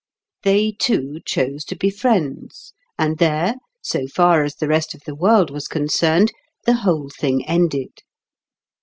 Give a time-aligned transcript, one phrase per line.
[0.41, 3.53] They two chose to be friends; and there,
[3.83, 6.31] so far as the rest of the world was concerned,
[6.65, 8.01] the whole thing ended.